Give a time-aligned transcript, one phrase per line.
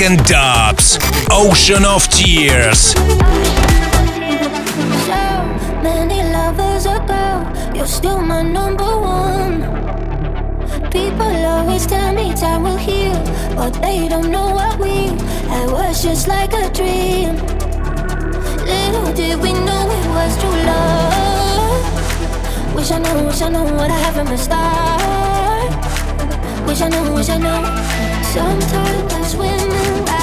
[0.00, 0.96] And Dubs.
[1.28, 2.92] Ocean of Tears.
[2.92, 3.02] So
[5.82, 9.62] many lovers ago, you're still my number one.
[10.92, 13.12] People always tell me time will heal,
[13.56, 15.08] but they don't know what we
[15.50, 17.34] had was just like a dream.
[18.64, 21.82] Little did we know it was true love.
[22.76, 25.72] Wish I know, wish I know what I have from the start.
[26.68, 27.97] Wish I know, wish I know.
[28.28, 30.17] Sometimes I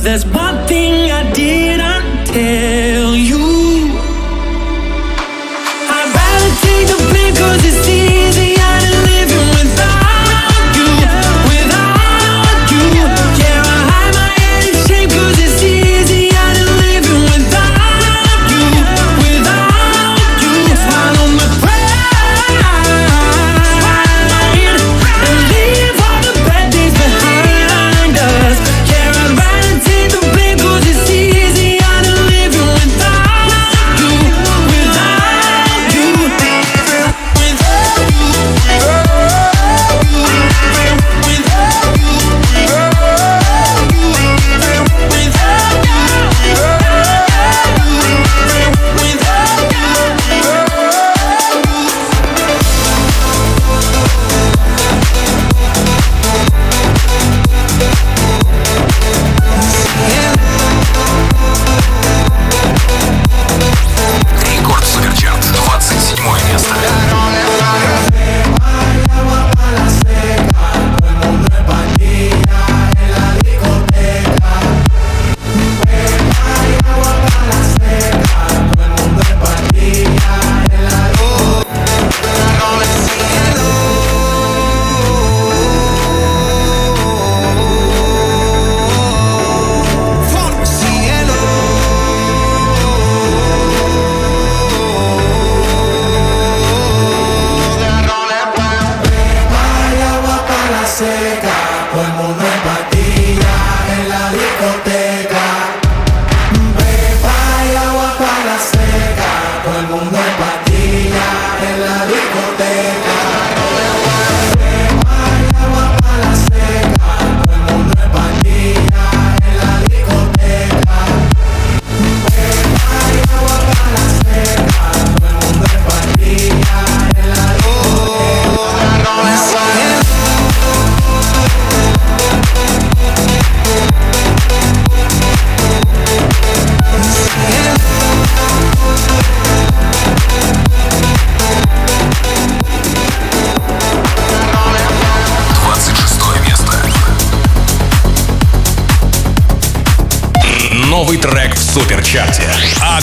[0.00, 1.01] There's one thing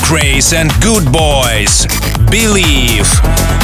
[0.09, 1.85] Acraze and Good Boys.
[2.31, 3.58] Believe.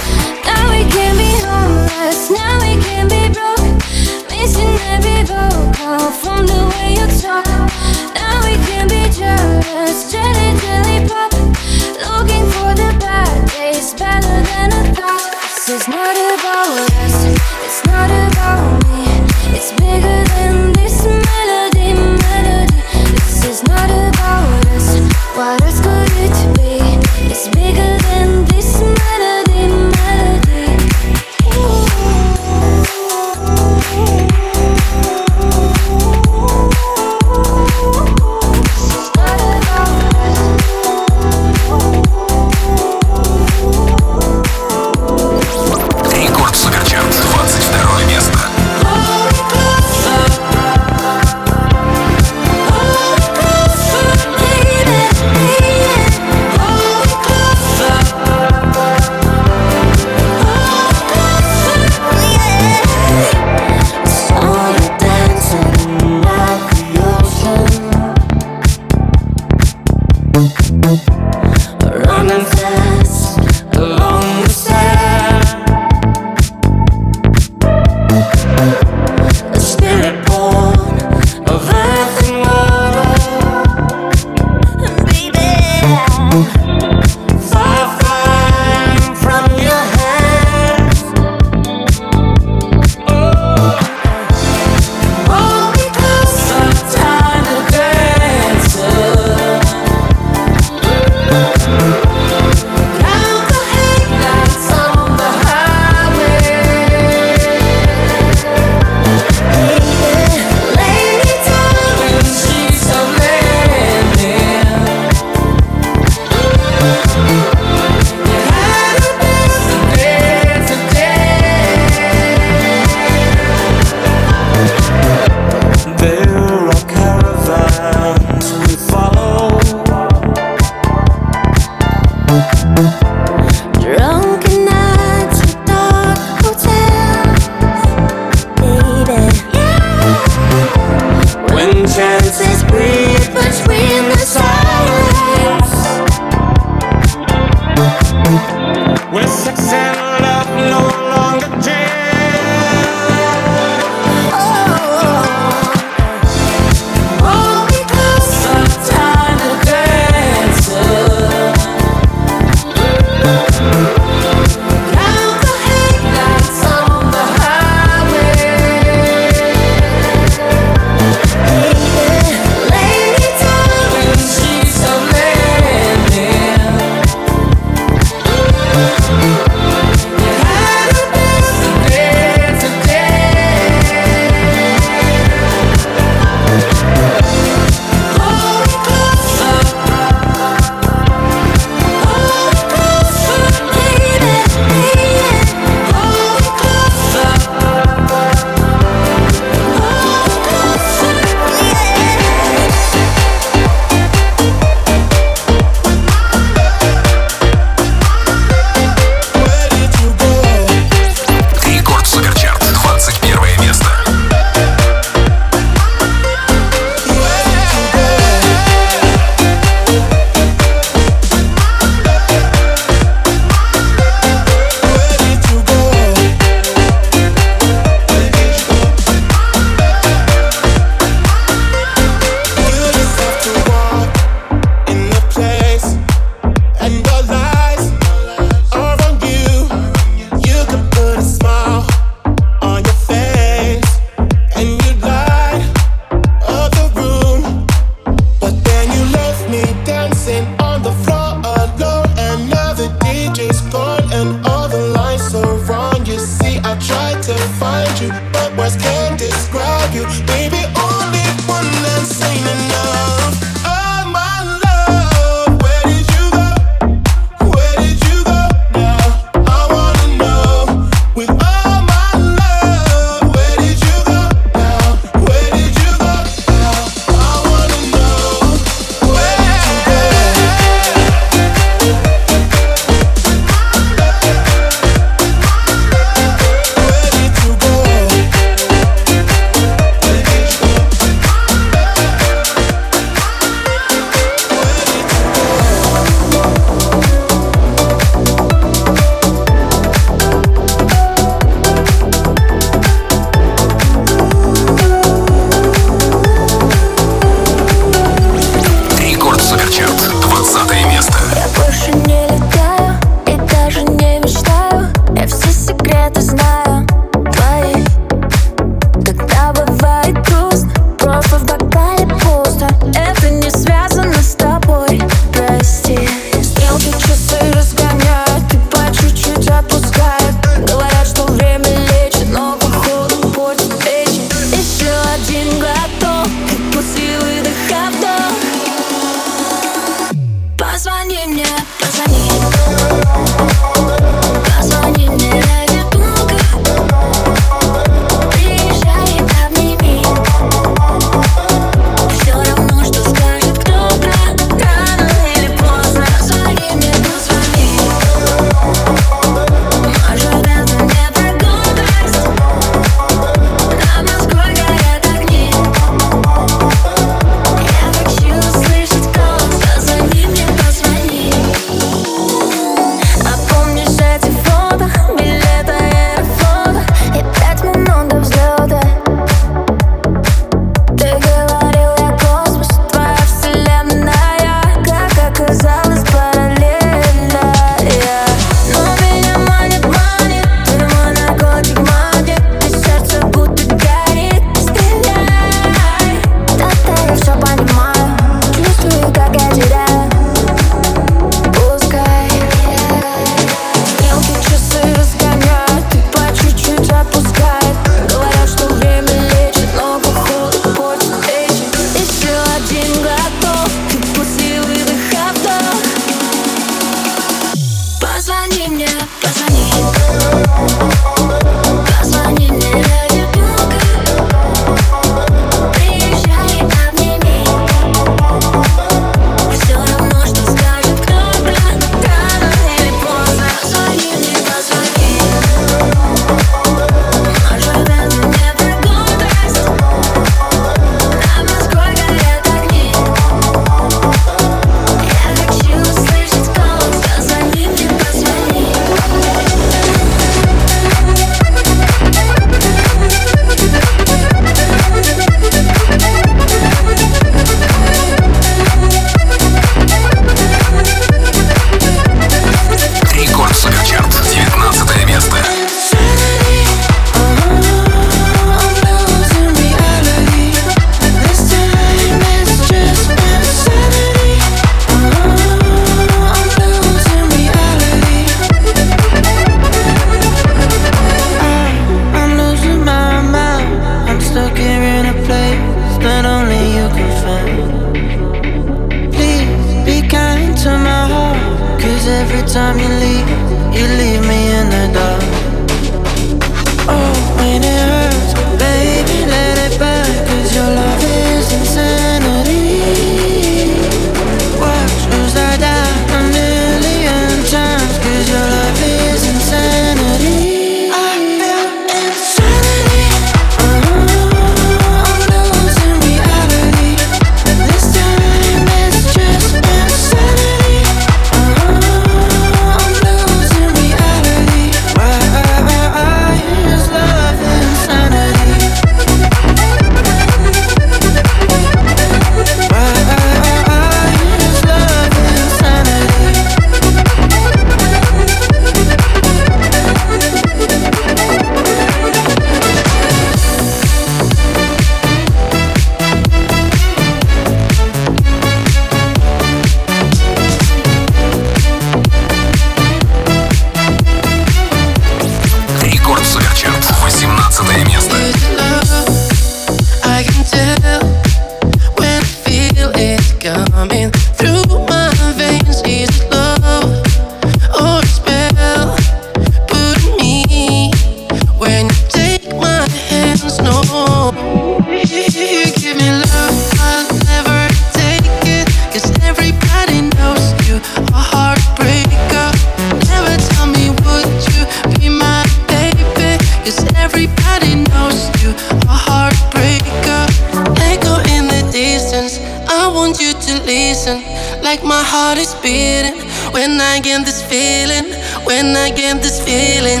[598.64, 600.00] When I get this feeling.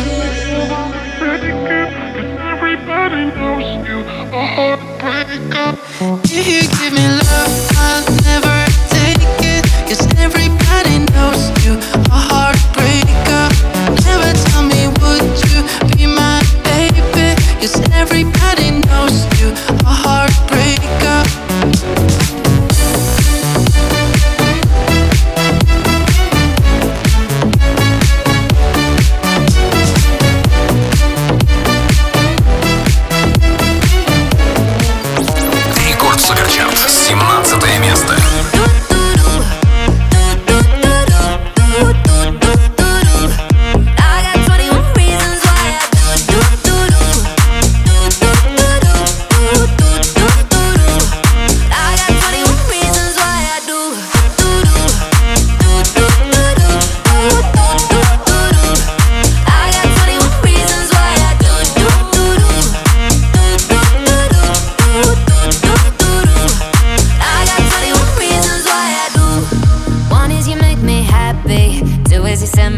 [2.52, 3.98] Everybody knows you
[4.32, 5.70] a heartbreaker.
[6.24, 8.56] If you give me love, I'll never
[8.96, 9.20] take
[9.52, 9.64] it.
[9.88, 11.93] Cause everybody knows you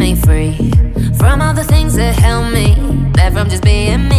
[0.06, 0.54] me free
[1.18, 2.76] from all the things that held me
[3.14, 4.15] back from just being me.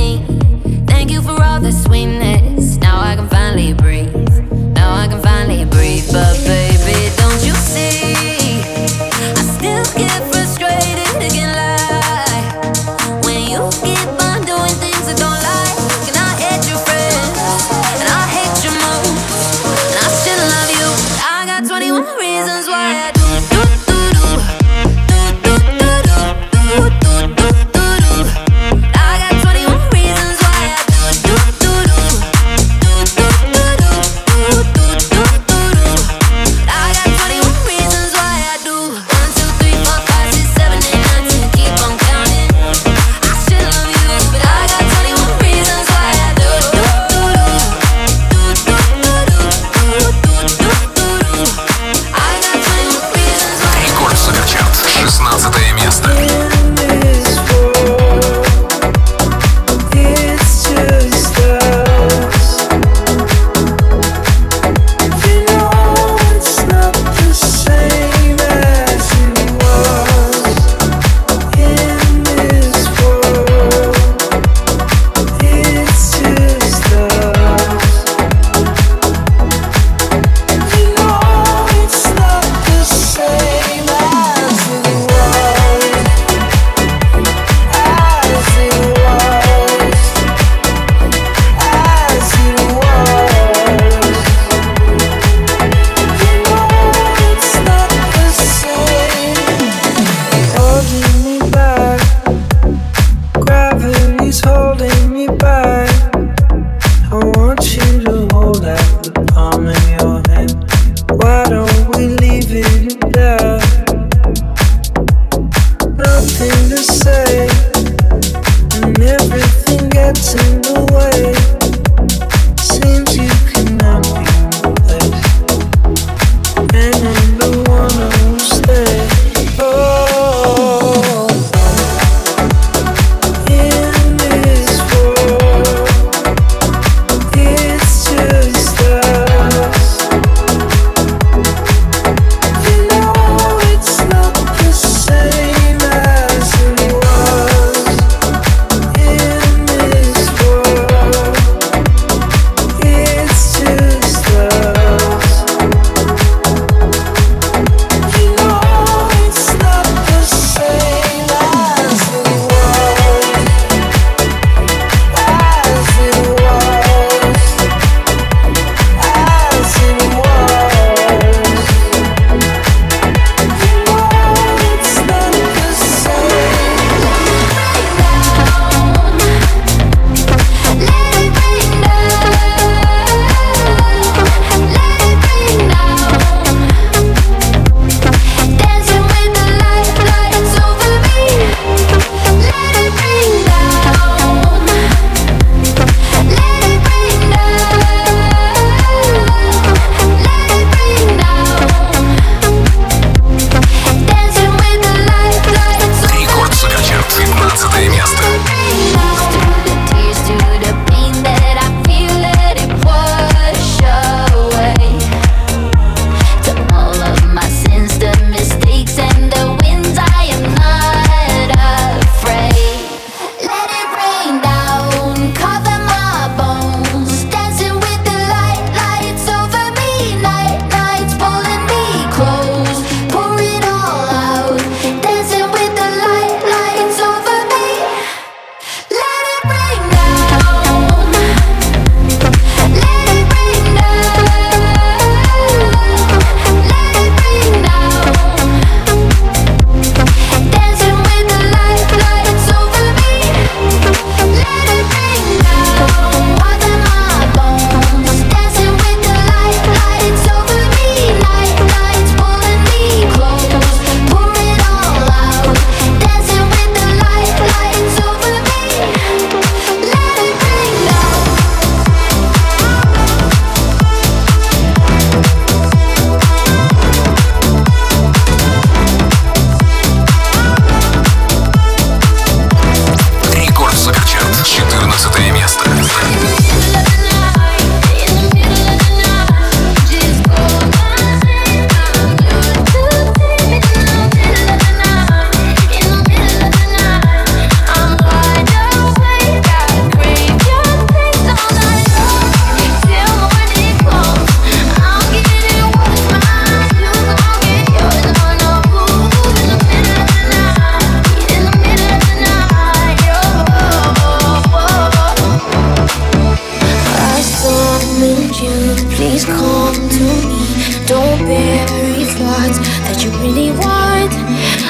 [318.04, 318.78] In June.
[318.96, 320.42] Please come to me.
[320.86, 324.14] Don't bury thoughts that you really want.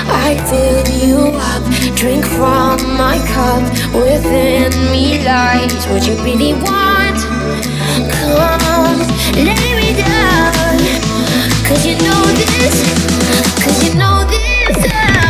[0.10, 1.64] I fill you up,
[1.96, 3.64] drink from my cup.
[3.94, 7.20] Within me lies what you really want.
[8.12, 9.00] Come,
[9.36, 10.78] lay me down.
[11.68, 12.76] Cause you know this,
[13.64, 15.27] cause you know this.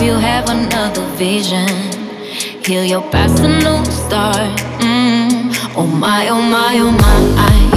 [0.00, 1.68] Help you have another vision.
[2.64, 4.58] Heal your past, a new start.
[4.80, 5.52] Mm.
[5.76, 7.20] Oh my, oh my, oh my.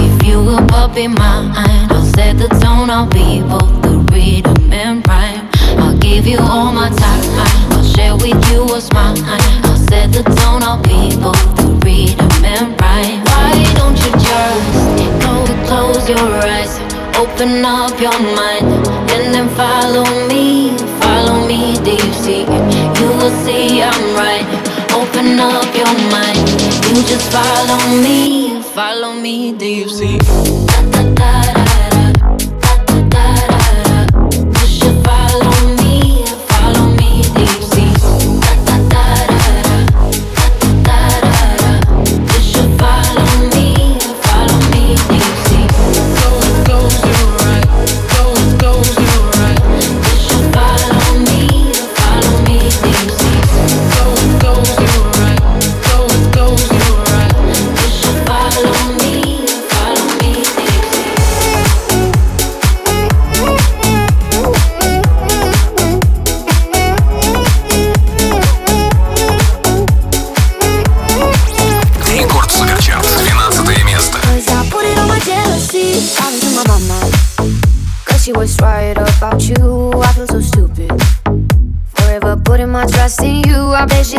[0.02, 1.52] If you will but be mine,
[1.90, 2.90] I'll set the tone.
[2.90, 5.48] I'll be both the rhythm and rhyme.
[5.78, 7.24] I'll give you all my time.
[7.72, 9.18] I'll share with you what's mine.
[9.64, 10.62] I'll set the tone.
[10.62, 13.20] I'll be both the rhythm and rhyme.
[13.32, 15.34] Why don't you just go
[15.68, 16.78] close your eyes,
[17.16, 18.66] open up your mind,
[19.12, 21.74] and then follow me, follow me.
[21.84, 22.44] deep sea.
[22.98, 24.46] You will see I'm right.
[24.92, 26.38] Open up your mind.
[26.88, 29.52] You just follow me, follow me.
[29.52, 30.18] Do you see?
[30.18, 31.63] You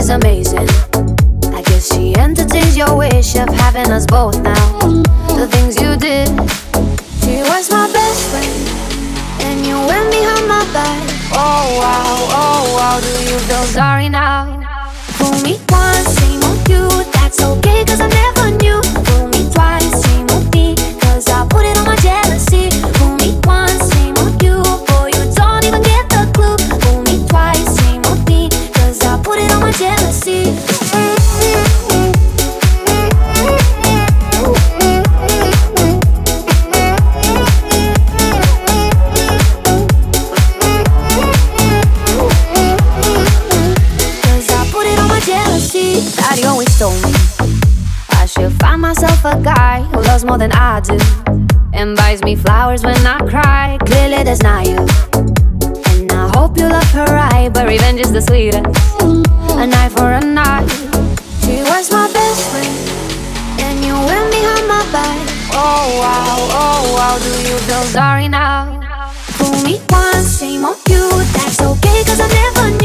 [0.08, 0.70] I bet she's amazing.
[1.54, 4.80] I guess she entertains your wish of having us both now.
[5.36, 6.28] The things you did.
[7.22, 8.68] She was my best friend.
[9.42, 11.02] And you went behind my back.
[11.32, 13.00] Oh wow, oh wow.
[13.00, 14.62] Do you feel sorry now?
[15.18, 16.88] Fool me once, same old you.
[17.14, 18.35] That's okay, cause I never
[50.36, 50.98] more than I do.
[51.74, 53.78] And buys me flowers when I cry.
[53.86, 54.80] Clearly, that's not you.
[55.92, 58.66] And I hope you love her right, but revenge is the sweetest.
[59.64, 60.68] A night for a night.
[61.44, 62.76] She was my best friend.
[63.66, 65.18] And you went behind my back.
[65.54, 67.14] Oh wow, oh wow.
[67.26, 68.82] Do you feel sorry now?
[69.38, 71.08] Fool me once, shame on you.
[71.36, 72.85] That's okay, cause I never knew.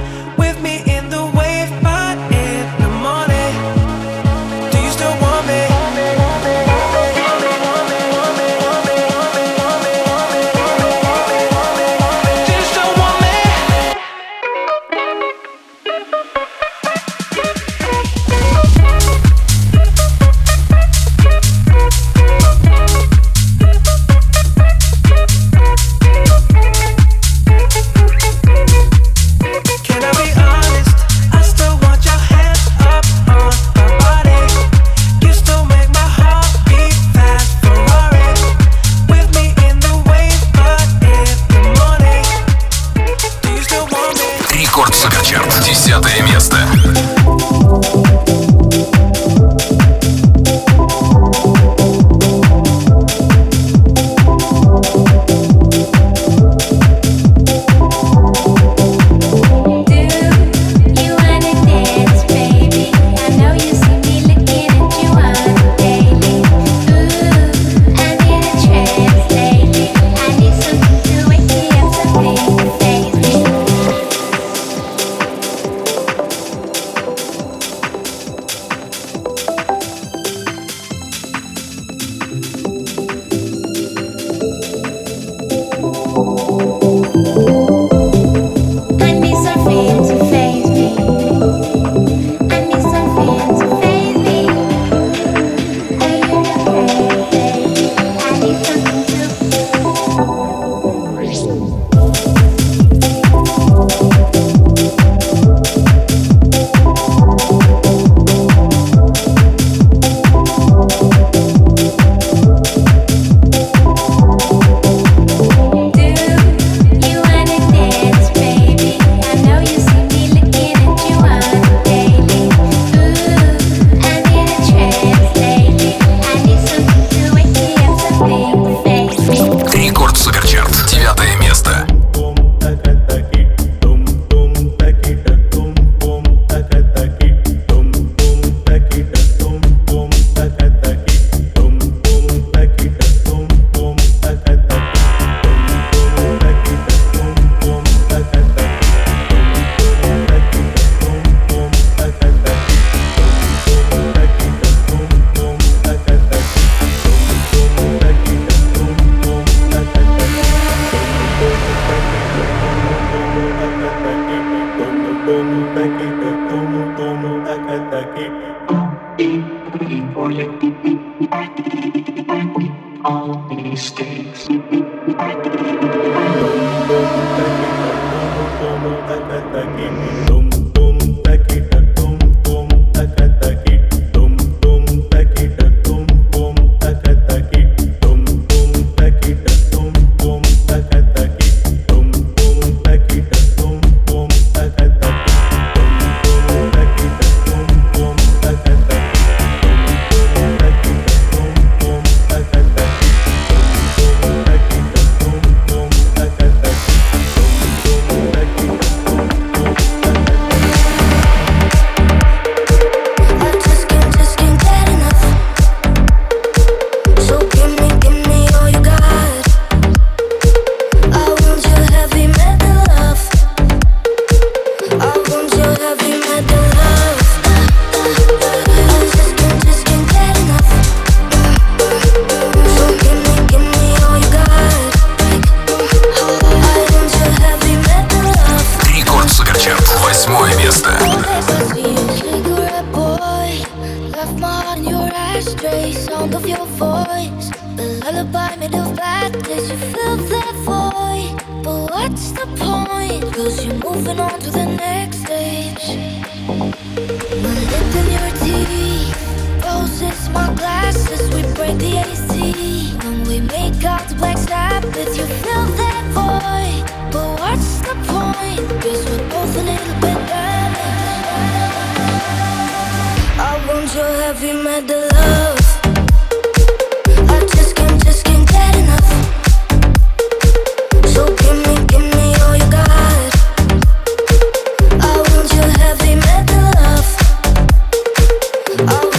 [288.83, 289.10] I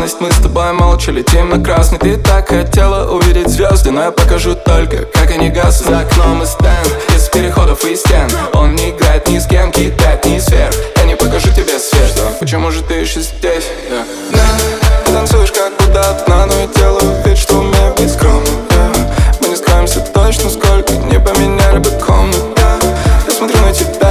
[0.00, 4.10] опасность Мы с тобой молча летим на красный Ты так хотела увидеть звезды Но я
[4.10, 8.90] покажу только, как они гасят За окном и стенд, из переходов и стен Он не
[8.90, 12.94] играет ни с кем, кидает ни сверх Я не покажу тебе свет Почему же ты
[12.94, 13.64] еще здесь?
[13.90, 14.04] Yeah.
[14.32, 15.12] Yeah.
[15.12, 19.12] Танцуешь как будто одна Но я делаю вид, что умею быть скромным yeah.
[19.40, 22.96] Мы не скроемся точно, сколько Не поменяли бы комнат yeah.
[23.26, 24.09] Я смотрю на тебя